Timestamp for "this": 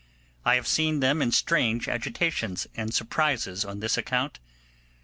3.81-3.99